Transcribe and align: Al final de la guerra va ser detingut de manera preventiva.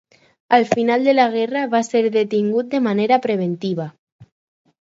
Al 0.49 0.65
final 0.65 1.03
de 1.07 1.13
la 1.19 1.27
guerra 1.35 1.61
va 1.75 1.83
ser 1.89 2.01
detingut 2.17 2.73
de 2.73 2.81
manera 2.89 3.23
preventiva. 3.27 3.87